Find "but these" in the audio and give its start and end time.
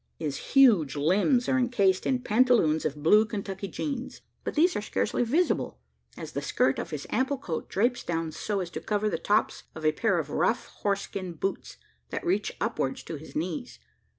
4.43-4.75